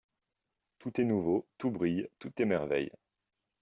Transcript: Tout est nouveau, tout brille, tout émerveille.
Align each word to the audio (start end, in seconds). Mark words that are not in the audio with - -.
Tout 0.79 0.99
est 0.99 1.03
nouveau, 1.03 1.47
tout 1.59 1.69
brille, 1.69 2.09
tout 2.17 2.31
émerveille. 2.41 2.91